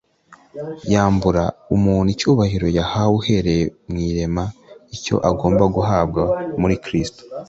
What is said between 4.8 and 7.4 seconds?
icyo agomba guhabwa muri Kristo.